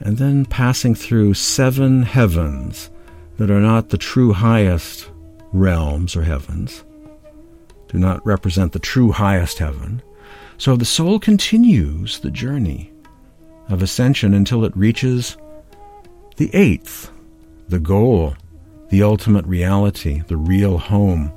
and 0.00 0.18
then 0.18 0.44
passing 0.44 0.94
through 0.94 1.34
seven 1.34 2.02
heavens 2.02 2.90
that 3.38 3.50
are 3.50 3.60
not 3.60 3.88
the 3.88 3.98
true 3.98 4.32
highest 4.32 5.10
realms 5.52 6.16
or 6.16 6.22
heavens, 6.22 6.84
do 7.88 7.98
not 7.98 8.24
represent 8.26 8.72
the 8.72 8.78
true 8.78 9.12
highest 9.12 9.58
heaven. 9.58 10.02
So 10.58 10.76
the 10.76 10.84
soul 10.84 11.18
continues 11.18 12.18
the 12.18 12.30
journey 12.30 12.92
of 13.68 13.82
ascension 13.82 14.32
until 14.34 14.64
it 14.64 14.76
reaches 14.76 15.36
the 16.36 16.54
eighth, 16.54 17.10
the 17.68 17.78
goal, 17.78 18.34
the 18.88 19.02
ultimate 19.02 19.46
reality, 19.46 20.22
the 20.28 20.36
real 20.36 20.78
home 20.78 21.32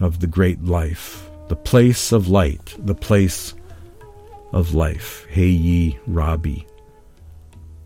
of 0.00 0.20
the 0.20 0.26
great 0.26 0.62
life, 0.64 1.28
the 1.48 1.56
place 1.56 2.12
of 2.12 2.28
light, 2.28 2.74
the 2.78 2.94
place 2.94 3.54
of 4.52 4.74
life. 4.74 5.26
Hey 5.28 5.48
ye, 5.48 5.98
Rabbi 6.06 6.62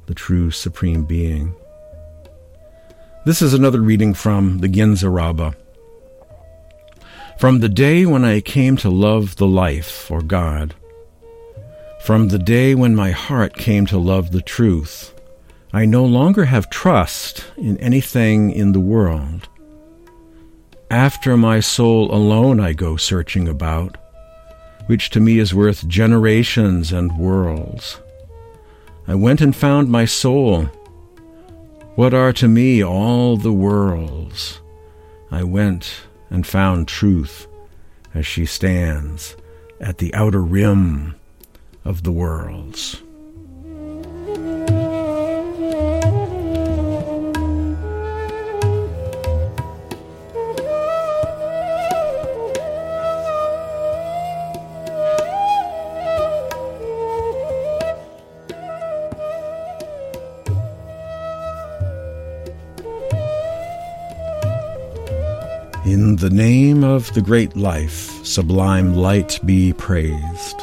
the 0.07 0.15
true 0.15 0.51
Supreme 0.51 1.05
Being. 1.05 1.55
This 3.25 3.43
is 3.43 3.55
another 3.55 3.81
reading 3.81 4.15
from 4.15 4.59
the 4.59 4.69
Ginza 4.69 5.13
Rabba. 5.13 5.55
From 7.39 7.59
the 7.61 7.69
day 7.69 8.07
when 8.07 8.25
I 8.25 8.41
came 8.41 8.77
to 8.79 8.89
love 8.89 9.37
the 9.37 9.47
life, 9.47 10.11
or 10.11 10.23
God, 10.23 10.75
from 12.03 12.29
the 12.29 12.39
day 12.39 12.75
when 12.75 12.95
my 12.95 13.11
heart 13.11 13.57
came 13.57 13.85
to 13.87 13.99
love 13.99 14.31
the 14.31 14.41
truth, 14.41 15.13
I 15.73 15.85
no 15.85 16.05
longer 16.05 16.45
have 16.45 16.71
trust 16.71 17.45
in 17.57 17.77
anything 17.79 18.51
in 18.51 18.73
the 18.73 18.81
world. 18.81 19.49
After 20.91 21.37
my 21.37 21.61
soul 21.61 22.15
alone 22.15 22.61
I 22.61 22.73
go 22.73 22.97
searching 22.97 23.49
about, 23.49 23.97
which 24.87 25.11
to 25.11 25.21
me 25.21 25.39
is 25.39 25.53
worth 25.53 25.89
generations 25.89 26.93
and 26.93 27.19
worlds. 27.19 28.01
I 29.09 29.17
went 29.17 29.41
and 29.41 29.55
found 29.55 29.89
my 29.89 30.05
soul. 30.05 30.65
What 31.97 32.15
are 32.15 32.33
to 32.35 32.49
me 32.49 32.83
all 32.83 33.37
the 33.37 33.53
worlds? 33.53 34.61
I 35.31 35.43
went 35.43 36.03
and 36.31 36.47
found 36.47 36.87
truth 36.87 37.47
as 38.15 38.27
she 38.27 38.47
stands 38.47 39.37
at 39.81 39.99
the 39.99 40.15
outer 40.15 40.43
rim 40.43 41.17
of 41.85 42.05
the 42.05 42.13
worlds. 42.13 43.03
Of 66.97 67.13
the 67.13 67.21
great 67.21 67.55
life, 67.55 68.25
sublime 68.25 68.95
light 68.95 69.39
be 69.45 69.75
praised. 69.75 70.63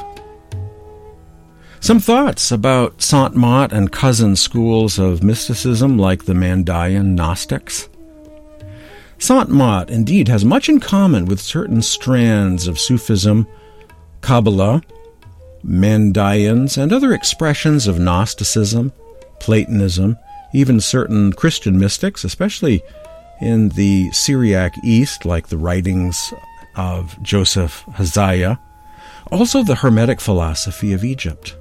Some 1.80 2.00
thoughts 2.00 2.52
about 2.52 3.04
Sant 3.04 3.36
Mat 3.36 3.72
and 3.72 3.92
cousin 3.92 4.36
schools 4.36 4.98
of 4.98 5.22
mysticism 5.22 6.00
like 6.00 6.26
the 6.26 6.34
Mandaean 6.34 7.14
Gnostics. 7.14 7.88
Sant 9.20 9.52
Mat 9.52 9.92
indeed 9.92 10.28
has 10.28 10.44
much 10.44 10.70
in 10.70 10.80
common 10.80 11.26
with 11.26 11.40
certain 11.40 11.84
strands 11.84 12.66
of 12.66 12.80
Sufism, 12.80 13.46
Kabbalah, 14.22 14.82
Mandaeans, 15.64 16.82
and 16.82 16.92
other 16.92 17.14
expressions 17.14 17.86
of 17.86 18.00
Gnosticism, 18.00 18.92
Platonism, 19.40 20.18
even 20.52 20.80
certain 20.80 21.32
Christian 21.32 21.78
mystics, 21.78 22.24
especially 22.24 22.82
in 23.42 23.70
the 23.70 24.12
Syriac 24.12 24.74
East, 24.84 25.26
like 25.26 25.48
the 25.48 25.58
writings 25.58 26.34
of 26.76 27.22
Joseph 27.22 27.84
Hazzaya, 27.92 28.60
also 29.32 29.64
the 29.64 29.76
Hermetic 29.76 30.22
philosophy 30.22 30.94
of 30.94 31.04
Egypt. 31.04 31.56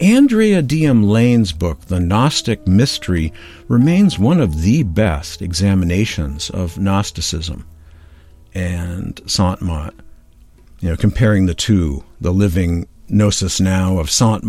Andrea 0.00 0.60
Diem 0.60 1.04
Lane's 1.04 1.52
book, 1.52 1.82
The 1.82 2.00
Gnostic 2.00 2.66
Mystery, 2.66 3.32
remains 3.68 4.18
one 4.18 4.40
of 4.40 4.62
the 4.62 4.82
best 4.82 5.40
examinations 5.40 6.50
of 6.50 6.78
Gnosticism 6.78 7.64
and 8.54 9.20
Sant. 9.26 9.60
You 10.80 10.90
know, 10.90 10.96
comparing 10.96 11.46
the 11.46 11.54
two, 11.54 12.04
the 12.20 12.32
living 12.32 12.88
Gnosis 13.08 13.60
now 13.60 13.98
of 13.98 14.10
Sant 14.10 14.44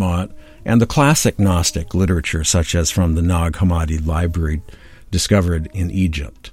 and 0.65 0.81
the 0.81 0.87
classic 0.87 1.37
Gnostic 1.37 1.93
literature, 1.93 2.43
such 2.43 2.73
as 2.73 2.89
from 2.89 3.13
the 3.13 3.21
Nag 3.21 3.53
Hammadi 3.53 4.05
Library 4.05 4.63
discovered 5.11 5.69
in 5.73 5.91
Egypt. 5.91 6.51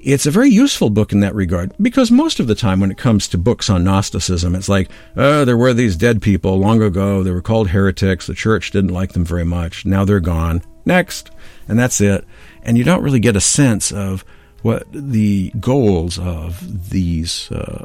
It's 0.00 0.26
a 0.26 0.30
very 0.30 0.50
useful 0.50 0.90
book 0.90 1.10
in 1.12 1.20
that 1.20 1.34
regard 1.34 1.72
because 1.80 2.12
most 2.12 2.38
of 2.38 2.46
the 2.46 2.54
time 2.54 2.78
when 2.78 2.92
it 2.92 2.98
comes 2.98 3.26
to 3.28 3.38
books 3.38 3.68
on 3.68 3.82
Gnosticism, 3.82 4.54
it's 4.54 4.68
like, 4.68 4.88
oh, 5.16 5.44
there 5.44 5.56
were 5.56 5.74
these 5.74 5.96
dead 5.96 6.22
people 6.22 6.56
long 6.58 6.80
ago. 6.80 7.24
They 7.24 7.32
were 7.32 7.42
called 7.42 7.70
heretics. 7.70 8.28
The 8.28 8.34
church 8.34 8.70
didn't 8.70 8.92
like 8.92 9.14
them 9.14 9.24
very 9.24 9.44
much. 9.44 9.84
Now 9.84 10.04
they're 10.04 10.20
gone. 10.20 10.62
Next. 10.84 11.30
And 11.66 11.76
that's 11.76 12.00
it. 12.00 12.24
And 12.62 12.78
you 12.78 12.84
don't 12.84 13.02
really 13.02 13.18
get 13.18 13.34
a 13.34 13.40
sense 13.40 13.90
of 13.90 14.24
what 14.62 14.86
the 14.92 15.50
goals 15.58 16.18
of 16.20 16.90
these 16.90 17.50
uh, 17.50 17.84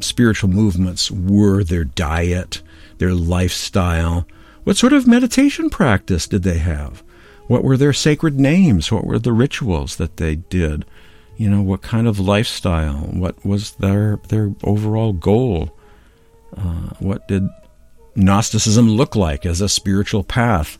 spiritual 0.00 0.50
movements 0.50 1.10
were 1.10 1.62
their 1.62 1.84
diet, 1.84 2.62
their 2.98 3.14
lifestyle. 3.14 4.26
What 4.64 4.76
sort 4.76 4.92
of 4.92 5.06
meditation 5.06 5.70
practice 5.70 6.26
did 6.26 6.42
they 6.42 6.58
have? 6.58 7.04
What 7.46 7.64
were 7.64 7.76
their 7.76 7.92
sacred 7.92 8.40
names? 8.40 8.90
What 8.90 9.04
were 9.04 9.18
the 9.18 9.32
rituals 9.32 9.96
that 9.96 10.16
they 10.16 10.36
did? 10.36 10.84
You 11.36 11.50
know, 11.50 11.62
what 11.62 11.82
kind 11.82 12.06
of 12.06 12.18
lifestyle? 12.20 12.94
What 12.94 13.44
was 13.44 13.72
their 13.72 14.20
their 14.28 14.54
overall 14.62 15.12
goal? 15.12 15.76
Uh, 16.56 16.90
what 17.00 17.26
did 17.28 17.48
Gnosticism 18.14 18.88
look 18.88 19.16
like 19.16 19.44
as 19.44 19.60
a 19.60 19.68
spiritual 19.68 20.22
path 20.22 20.78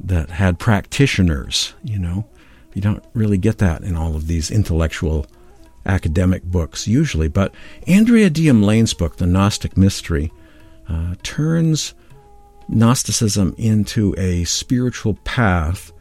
that 0.00 0.30
had 0.30 0.58
practitioners? 0.58 1.74
You 1.84 2.00
know, 2.00 2.26
you 2.74 2.82
don't 2.82 3.04
really 3.14 3.38
get 3.38 3.58
that 3.58 3.82
in 3.82 3.96
all 3.96 4.16
of 4.16 4.26
these 4.26 4.50
intellectual 4.50 5.26
academic 5.86 6.42
books 6.42 6.86
usually. 6.86 7.28
But 7.28 7.54
Andrea 7.86 8.28
Diem 8.28 8.62
Lane's 8.62 8.92
book, 8.92 9.16
The 9.16 9.26
Gnostic 9.26 9.76
Mystery, 9.76 10.32
uh, 10.88 11.14
turns 11.22 11.94
Gnosticism 12.68 13.54
into 13.58 14.14
a 14.18 14.44
spiritual 14.44 15.14
path 15.24 15.92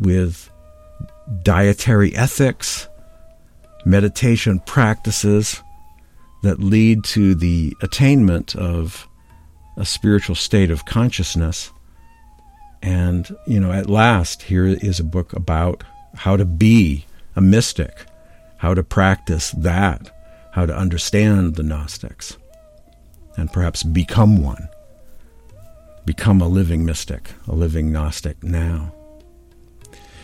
with 0.00 0.50
dietary 1.42 2.14
ethics, 2.16 2.88
meditation 3.84 4.60
practices 4.60 5.62
that 6.42 6.60
lead 6.60 7.04
to 7.04 7.34
the 7.34 7.74
attainment 7.82 8.56
of 8.56 9.06
a 9.76 9.84
spiritual 9.84 10.34
state 10.34 10.70
of 10.70 10.84
consciousness. 10.84 11.70
And, 12.82 13.28
you 13.46 13.60
know, 13.60 13.72
at 13.72 13.90
last, 13.90 14.42
here 14.42 14.66
is 14.66 15.00
a 15.00 15.04
book 15.04 15.32
about 15.32 15.84
how 16.14 16.36
to 16.36 16.44
be 16.44 17.06
a 17.36 17.40
mystic, 17.40 18.06
how 18.56 18.74
to 18.74 18.82
practice 18.82 19.52
that, 19.52 20.10
how 20.52 20.66
to 20.66 20.76
understand 20.76 21.54
the 21.54 21.62
Gnostics, 21.62 22.36
and 23.36 23.52
perhaps 23.52 23.82
become 23.82 24.42
one 24.42 24.68
become 26.08 26.40
a 26.40 26.48
living 26.48 26.86
mystic, 26.86 27.34
a 27.46 27.54
living 27.54 27.92
Gnostic 27.92 28.42
now. 28.42 28.94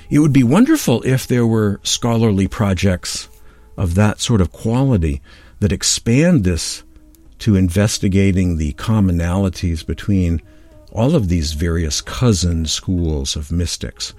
It 0.09 0.18
would 0.18 0.33
be 0.33 0.42
wonderful 0.42 1.03
if 1.03 1.27
there 1.27 1.47
were 1.47 1.79
scholarly 1.83 2.49
projects 2.49 3.29
of 3.77 3.94
that 3.94 4.18
sort 4.18 4.40
of 4.40 4.51
quality 4.51 5.20
that 5.61 5.73
expand 5.73 6.42
this 6.42 6.85
to 7.40 7.55
investigating 7.55 8.57
the 8.57 8.73
commonalities 8.73 9.87
between 9.87 10.40
all 10.90 11.14
of 11.14 11.29
these 11.29 11.53
various 11.53 12.01
cousin 12.01 12.64
schools 12.64 13.37
of 13.37 13.53
mystics. 13.53 14.14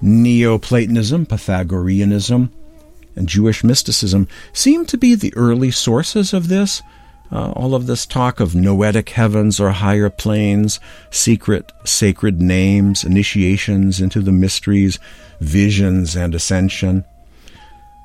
Neoplatonism, 0.00 1.26
Pythagoreanism, 1.26 2.50
and 3.14 3.28
Jewish 3.28 3.62
mysticism 3.62 4.28
seem 4.54 4.86
to 4.86 4.96
be 4.96 5.14
the 5.14 5.34
early 5.36 5.72
sources 5.72 6.32
of 6.32 6.48
this, 6.48 6.80
uh, 7.32 7.52
all 7.52 7.74
of 7.74 7.86
this 7.86 8.04
talk 8.04 8.40
of 8.40 8.54
noetic 8.54 9.08
heavens 9.10 9.58
or 9.58 9.70
higher 9.70 10.10
planes, 10.10 10.78
secret 11.10 11.72
sacred 11.84 12.40
names, 12.40 13.04
initiations 13.04 14.00
into 14.00 14.20
the 14.20 14.32
mysteries, 14.32 14.98
visions, 15.40 16.14
and 16.14 16.34
ascension. 16.34 17.04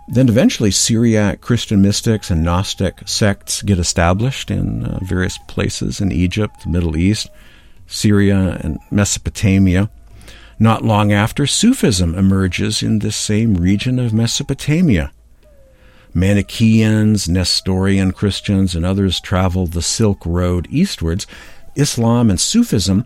Then 0.07 0.29
eventually, 0.29 0.71
Syriac 0.71 1.41
Christian 1.41 1.81
mystics 1.81 2.31
and 2.31 2.41
Gnostic 2.41 3.01
sects 3.05 3.61
get 3.61 3.77
established 3.77 4.49
in 4.49 4.85
uh, 4.85 4.99
various 5.03 5.37
places 5.47 5.99
in 5.99 6.13
Egypt, 6.13 6.61
the 6.63 6.69
Middle 6.69 6.95
East, 6.95 7.29
Syria, 7.87 8.57
and 8.63 8.79
Mesopotamia. 8.89 9.89
Not 10.59 10.85
long 10.85 11.11
after, 11.11 11.45
Sufism 11.45 12.15
emerges 12.15 12.81
in 12.81 12.99
this 12.99 13.17
same 13.17 13.55
region 13.55 13.99
of 13.99 14.13
Mesopotamia. 14.13 15.11
Manichaeans, 16.13 17.27
Nestorian 17.29 18.11
Christians, 18.11 18.75
and 18.75 18.85
others 18.85 19.19
travel 19.19 19.67
the 19.67 19.81
Silk 19.81 20.25
Road 20.25 20.67
eastwards, 20.69 21.27
Islam 21.75 22.29
and 22.29 22.39
Sufism 22.39 23.05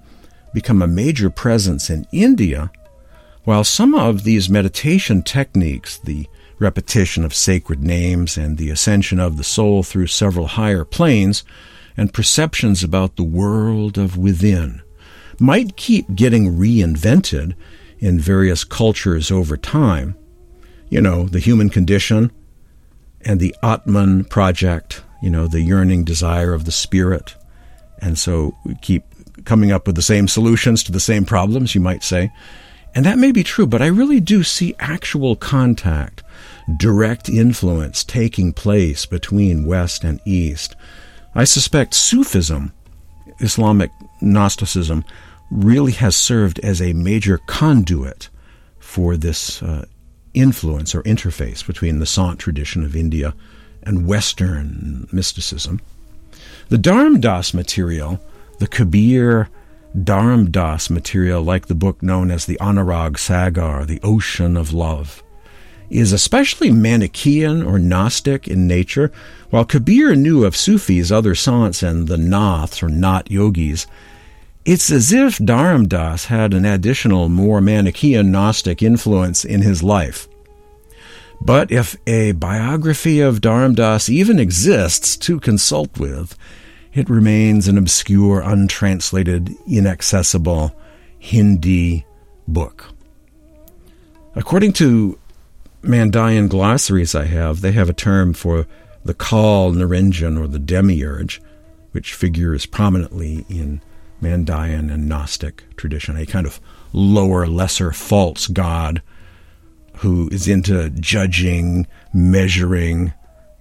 become 0.54 0.82
a 0.82 0.88
major 0.88 1.30
presence 1.30 1.90
in 1.90 2.08
India, 2.12 2.72
while 3.44 3.64
some 3.64 3.96
of 3.96 4.24
these 4.24 4.50
meditation 4.50 5.24
techniques, 5.24 5.98
the 5.98 6.28
repetition 6.60 7.26
of 7.26 7.34
sacred 7.34 7.82
names 7.82 8.38
and 8.38 8.58
the 8.58 8.70
ascension 8.70 9.20
of 9.20 9.38
the 9.38 9.44
soul 9.44 9.82
through 9.82 10.08
several 10.08 10.48
higher 10.48 10.86
planes, 10.86 11.44
and 11.98 12.14
perceptions 12.14 12.84
about 12.84 13.16
the 13.16 13.24
world 13.24 13.98
of 13.98 14.18
within, 14.18 14.82
might 15.40 15.76
keep 15.76 16.14
getting 16.16 16.56
reinvented 16.56 17.56
in 18.00 18.20
various 18.20 18.64
cultures 18.64 19.32
over 19.32 19.58
time. 19.58 20.16
You 20.90 21.02
know, 21.02 21.26
the 21.26 21.40
human 21.40 21.70
condition, 21.70 22.32
and 23.26 23.40
the 23.40 23.56
Atman 23.64 24.26
project, 24.26 25.04
you 25.22 25.30
know, 25.30 25.48
the 25.48 25.62
yearning 25.62 26.04
desire 26.04 26.54
of 26.54 26.66
the 26.66 26.72
spirit. 26.72 27.36
And 28.00 28.18
so 28.18 28.56
we 28.66 28.76
keep 28.76 29.04
coming 29.46 29.72
up 29.72 29.88
with 29.88 29.96
the 29.96 30.02
same 30.02 30.28
solutions 30.28 30.84
to 30.84 30.92
the 30.92 31.00
same 31.00 31.26
problems, 31.26 31.76
you 31.76 31.82
might 31.82 32.04
say. 32.04 32.32
And 32.94 33.06
that 33.06 33.18
may 33.18 33.32
be 33.32 33.44
true, 33.44 33.66
but 33.66 33.82
I 33.82 33.88
really 33.88 34.20
do 34.20 34.44
see 34.44 34.76
actual 34.80 35.36
contact, 35.36 36.24
direct 36.78 37.30
influence 37.30 38.04
taking 38.04 38.52
place 38.52 39.06
between 39.06 39.66
West 39.66 40.04
and 40.04 40.20
East. 40.26 40.76
I 41.34 41.46
suspect 41.46 41.94
Sufism, 41.94 42.74
Islamic 43.40 43.92
Gnosticism, 44.22 45.06
really 45.50 45.94
has 45.94 46.16
served 46.16 46.60
as 46.60 46.82
a 46.82 46.94
major 46.94 47.40
conduit 47.48 48.30
for 48.80 49.16
this 49.16 49.64
uh, 49.64 49.86
influence 50.34 50.96
or 50.96 51.04
interface 51.04 51.66
between 51.66 52.00
the 52.00 52.06
Sant 52.06 52.40
tradition 52.40 52.84
of 52.84 52.96
India 52.96 53.34
and 53.84 54.08
Western 54.08 55.08
mysticism. 55.12 55.82
The 56.70 56.78
Dharam 56.78 57.20
Das 57.20 57.54
material, 57.54 58.20
the 58.60 58.68
Kabir 58.68 59.50
Dharam 59.98 60.52
Das 60.52 60.90
material, 60.90 61.42
like 61.42 61.68
the 61.68 61.76
book 61.76 62.02
known 62.02 62.32
as 62.32 62.46
the 62.46 62.58
Anurag 62.62 63.18
Sagar, 63.18 63.86
the 63.86 64.00
Ocean 64.04 64.56
of 64.56 64.72
Love, 64.72 65.22
is 65.90 66.14
especially 66.14 66.72
Manichaean 66.72 67.62
or 67.62 67.78
Gnostic 67.78 68.48
in 68.48 68.66
nature, 68.68 69.12
while 69.50 69.66
Kabir 69.66 70.16
knew 70.16 70.46
of 70.46 70.56
Sufis, 70.56 71.12
other 71.12 71.36
saints, 71.36 71.84
and 71.84 72.08
the 72.08 72.18
Naths 72.18 72.82
or 72.82 72.88
Nath 72.88 73.30
yogis. 73.30 73.86
It's 74.64 74.92
as 74.92 75.12
if 75.12 75.40
Dharam 75.40 75.90
Das 75.90 76.26
had 76.26 76.54
an 76.54 76.66
additional, 76.66 77.30
more 77.30 77.62
Manichaean 77.62 78.32
Gnostic 78.32 78.84
influence 78.84 79.44
in 79.44 79.64
his 79.64 79.82
life. 79.82 80.28
But 81.44 81.72
if 81.72 81.98
a 82.06 82.34
biography 82.34 83.22
of 83.22 83.42
Dharam 83.42 83.76
Das 83.76 84.08
even 84.08 84.38
exists 84.38 85.18
to 85.18 85.40
consult 85.40 85.98
with, 85.98 86.38
it 86.94 87.10
remains 87.10 87.68
an 87.68 87.78
obscure, 87.80 88.42
untranslated, 88.42 89.56
inaccessible 89.68 90.76
Hindi 91.18 92.06
book. 92.48 92.86
According 94.36 94.74
to 94.74 95.18
Mandaean 95.82 96.48
glossaries 96.48 97.16
I 97.16 97.26
have, 97.26 97.62
they 97.62 97.72
have 97.72 97.90
a 97.90 97.94
term 97.94 98.34
for 98.34 98.68
the 99.04 99.16
Kal 99.16 99.72
Niranjan 99.72 100.40
or 100.40 100.46
the 100.46 100.60
demiurge, 100.60 101.42
which 101.94 102.14
figures 102.14 102.68
prominently 102.68 103.44
in 103.50 103.82
Mandaean 104.22 104.92
and 104.92 105.10
Gnostic 105.10 105.76
tradition, 105.76 106.16
a 106.18 106.26
kind 106.26 106.46
of 106.46 106.60
lower, 106.94 107.48
lesser, 107.48 107.92
false 107.92 108.48
god 108.48 109.02
who 110.02 110.28
is 110.30 110.48
into 110.48 110.90
judging, 110.90 111.86
measuring, 112.14 113.14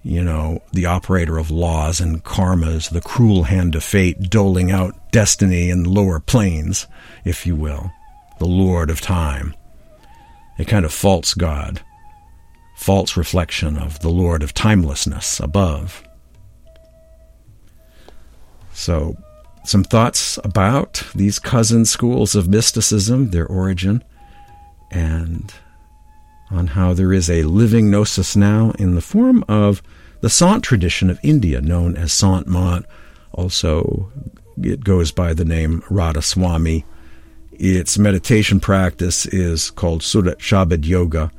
you 0.03 0.23
know, 0.23 0.61
the 0.73 0.87
operator 0.87 1.37
of 1.37 1.51
laws 1.51 2.01
and 2.01 2.23
karmas, 2.23 2.89
the 2.89 3.01
cruel 3.01 3.43
hand 3.43 3.75
of 3.75 3.83
fate, 3.83 4.19
doling 4.29 4.71
out 4.71 5.11
destiny 5.11 5.69
in 5.69 5.83
lower 5.83 6.19
planes, 6.19 6.87
if 7.23 7.45
you 7.45 7.55
will, 7.55 7.91
the 8.39 8.47
Lord 8.47 8.89
of 8.89 9.01
time, 9.01 9.53
a 10.57 10.65
kind 10.65 10.83
of 10.83 10.91
false 10.91 11.35
god, 11.35 11.81
false 12.75 13.15
reflection 13.15 13.77
of 13.77 13.99
the 13.99 14.09
Lord 14.09 14.41
of 14.41 14.53
timelessness 14.53 15.39
above. 15.39 16.03
So, 18.73 19.15
some 19.63 19.83
thoughts 19.83 20.39
about 20.43 21.03
these 21.13 21.39
cousin 21.39 21.85
schools 21.85 22.35
of 22.35 22.47
mysticism, 22.47 23.29
their 23.29 23.45
origin, 23.45 24.03
and 24.89 25.53
on 26.49 26.67
how 26.67 26.93
there 26.93 27.13
is 27.13 27.29
a 27.29 27.43
living 27.43 27.89
gnosis 27.89 28.35
now 28.35 28.71
in 28.77 28.95
the 28.95 29.01
form 29.01 29.43
of 29.47 29.81
the 30.21 30.29
Sant 30.29 30.63
tradition 30.63 31.09
of 31.09 31.19
India, 31.23 31.61
known 31.61 31.95
as 31.95 32.11
Sant 32.13 32.47
Mat. 32.47 32.85
Also, 33.31 34.11
it 34.61 34.83
goes 34.83 35.11
by 35.11 35.33
the 35.33 35.45
name 35.45 35.83
Radha 35.89 36.21
Swami. 36.21 36.85
Its 37.53 37.97
meditation 37.97 38.59
practice 38.59 39.25
is 39.27 39.71
called 39.71 40.03
Surat 40.03 40.39
Shabad 40.39 40.85
Yoga, 40.85 41.31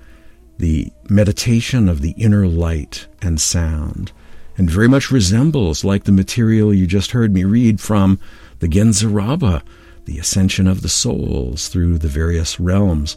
the 0.59 0.93
meditation 1.09 1.89
of 1.89 2.01
the 2.01 2.13
inner 2.13 2.47
light 2.47 3.07
and 3.21 3.41
sound, 3.41 4.13
and 4.57 4.71
very 4.71 4.89
much 4.89 5.11
resembles 5.11 5.85
like 5.85 6.05
the 6.05 6.13
material 6.13 6.73
you 6.73 6.87
just 6.87 7.13
heard 7.13 7.33
me 7.33 7.45
read 7.45 7.81
from 7.81 8.19
the 8.59 8.69
Ginza 8.69 9.13
Rabba, 9.13 9.63
the 10.05 10.19
ascension 10.19 10.67
of 10.67 10.83
the 10.83 10.89
souls 10.89 11.69
through 11.69 11.99
the 11.99 12.09
various 12.09 12.61
realms 12.61 13.17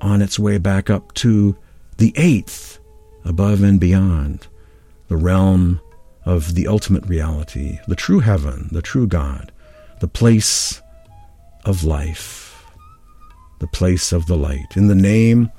on 0.00 0.22
its 0.22 0.38
way 0.38 0.58
back 0.58 0.90
up 0.90 1.12
to 1.14 1.56
the 1.98 2.12
eighth, 2.16 2.78
above 3.24 3.62
and 3.62 3.80
beyond, 3.80 4.46
the 5.08 5.16
realm 5.16 5.80
of 6.24 6.54
the 6.54 6.66
ultimate 6.66 7.06
reality, 7.06 7.78
the 7.88 7.96
true 7.96 8.20
heaven, 8.20 8.68
the 8.72 8.82
true 8.82 9.06
God, 9.06 9.52
the 10.00 10.08
place 10.08 10.80
of 11.64 11.84
life, 11.84 12.66
the 13.60 13.66
place 13.66 14.12
of 14.12 14.26
the 14.26 14.36
light. 14.36 14.76
In 14.76 14.88
the 14.88 14.94
name 14.94 15.50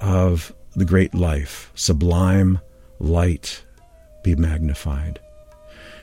of 0.00 0.54
the 0.74 0.84
great 0.84 1.14
life, 1.14 1.70
sublime 1.74 2.60
light, 2.98 3.62
be 4.26 4.34
magnified. 4.34 5.20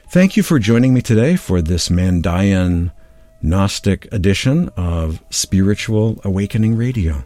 Thank 0.07 0.37
you 0.37 0.43
for 0.43 0.57
joining 0.57 0.93
me 0.93 1.01
today 1.01 1.35
for 1.35 1.61
this 1.61 1.89
Mandaean 1.89 2.93
Gnostic 3.41 4.07
edition 4.13 4.69
of 4.77 5.21
Spiritual 5.29 6.21
Awakening 6.23 6.77
Radio. 6.77 7.25